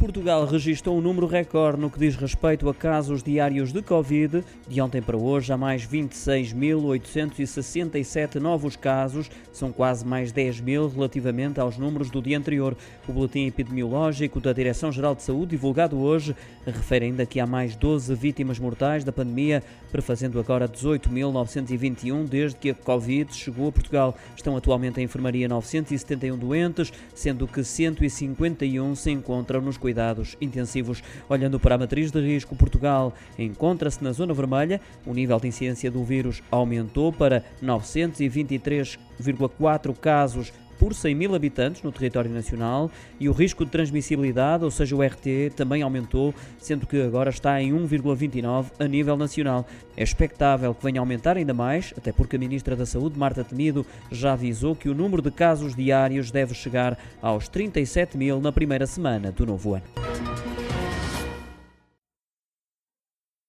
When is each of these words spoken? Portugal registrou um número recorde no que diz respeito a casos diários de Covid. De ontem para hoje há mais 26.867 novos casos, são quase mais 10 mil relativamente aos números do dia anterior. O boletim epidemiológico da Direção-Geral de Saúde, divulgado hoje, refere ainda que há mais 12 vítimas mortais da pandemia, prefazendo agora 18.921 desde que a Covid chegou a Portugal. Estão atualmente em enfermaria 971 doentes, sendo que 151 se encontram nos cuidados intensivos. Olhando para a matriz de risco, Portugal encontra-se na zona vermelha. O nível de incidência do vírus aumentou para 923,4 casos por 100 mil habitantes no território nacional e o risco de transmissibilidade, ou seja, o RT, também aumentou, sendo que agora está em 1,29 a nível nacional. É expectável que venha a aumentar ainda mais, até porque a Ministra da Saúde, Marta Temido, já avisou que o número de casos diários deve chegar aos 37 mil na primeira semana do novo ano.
Portugal 0.00 0.44
registrou 0.46 0.96
um 0.96 1.02
número 1.02 1.26
recorde 1.26 1.78
no 1.78 1.90
que 1.90 1.98
diz 1.98 2.16
respeito 2.16 2.66
a 2.70 2.74
casos 2.74 3.22
diários 3.22 3.70
de 3.70 3.82
Covid. 3.82 4.42
De 4.66 4.80
ontem 4.80 5.02
para 5.02 5.18
hoje 5.18 5.52
há 5.52 5.58
mais 5.58 5.86
26.867 5.86 8.36
novos 8.36 8.76
casos, 8.76 9.30
são 9.52 9.70
quase 9.70 10.06
mais 10.06 10.32
10 10.32 10.62
mil 10.62 10.88
relativamente 10.88 11.60
aos 11.60 11.76
números 11.76 12.08
do 12.08 12.22
dia 12.22 12.38
anterior. 12.38 12.74
O 13.06 13.12
boletim 13.12 13.46
epidemiológico 13.46 14.40
da 14.40 14.54
Direção-Geral 14.54 15.14
de 15.14 15.22
Saúde, 15.22 15.50
divulgado 15.50 15.98
hoje, 15.98 16.34
refere 16.64 17.04
ainda 17.04 17.26
que 17.26 17.38
há 17.38 17.46
mais 17.46 17.76
12 17.76 18.14
vítimas 18.14 18.58
mortais 18.58 19.04
da 19.04 19.12
pandemia, 19.12 19.62
prefazendo 19.92 20.40
agora 20.40 20.66
18.921 20.66 22.24
desde 22.24 22.58
que 22.58 22.70
a 22.70 22.74
Covid 22.74 23.36
chegou 23.36 23.68
a 23.68 23.72
Portugal. 23.72 24.16
Estão 24.34 24.56
atualmente 24.56 24.98
em 24.98 25.04
enfermaria 25.04 25.46
971 25.46 26.38
doentes, 26.38 26.90
sendo 27.14 27.46
que 27.46 27.62
151 27.62 28.94
se 28.94 29.10
encontram 29.10 29.60
nos 29.60 29.76
cuidados 29.76 29.89
intensivos. 30.40 31.02
Olhando 31.28 31.60
para 31.60 31.74
a 31.74 31.78
matriz 31.78 32.10
de 32.10 32.20
risco, 32.20 32.56
Portugal 32.56 33.12
encontra-se 33.38 34.02
na 34.02 34.12
zona 34.12 34.32
vermelha. 34.34 34.80
O 35.06 35.14
nível 35.14 35.38
de 35.40 35.48
incidência 35.48 35.90
do 35.90 36.04
vírus 36.04 36.42
aumentou 36.50 37.12
para 37.12 37.44
923,4 37.62 39.96
casos 39.96 40.52
por 40.80 40.94
100 40.94 41.14
mil 41.14 41.34
habitantes 41.34 41.82
no 41.82 41.92
território 41.92 42.30
nacional 42.30 42.90
e 43.20 43.28
o 43.28 43.32
risco 43.32 43.66
de 43.66 43.70
transmissibilidade, 43.70 44.64
ou 44.64 44.70
seja, 44.70 44.96
o 44.96 45.02
RT, 45.02 45.52
também 45.54 45.82
aumentou, 45.82 46.34
sendo 46.58 46.86
que 46.86 47.02
agora 47.02 47.28
está 47.28 47.60
em 47.60 47.70
1,29 47.72 48.72
a 48.78 48.88
nível 48.88 49.14
nacional. 49.14 49.66
É 49.94 50.02
expectável 50.02 50.74
que 50.74 50.82
venha 50.82 50.98
a 50.98 51.02
aumentar 51.02 51.36
ainda 51.36 51.52
mais, 51.52 51.92
até 51.98 52.12
porque 52.12 52.36
a 52.36 52.38
Ministra 52.38 52.74
da 52.74 52.86
Saúde, 52.86 53.18
Marta 53.18 53.44
Temido, 53.44 53.84
já 54.10 54.32
avisou 54.32 54.74
que 54.74 54.88
o 54.88 54.94
número 54.94 55.20
de 55.20 55.30
casos 55.30 55.76
diários 55.76 56.30
deve 56.30 56.54
chegar 56.54 56.98
aos 57.20 57.46
37 57.46 58.16
mil 58.16 58.40
na 58.40 58.50
primeira 58.50 58.86
semana 58.86 59.30
do 59.30 59.44
novo 59.44 59.74
ano. 59.74 59.99